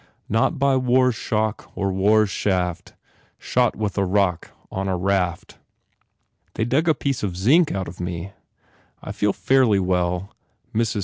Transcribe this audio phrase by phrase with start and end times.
[0.27, 2.95] Not by war s shock or war s shaft.
[3.37, 5.59] Shot with a rock on a raft.
[6.55, 8.31] They dug a piece of zinc out of me.
[9.03, 10.33] I feel fairly well.
[10.73, 10.99] Mrs.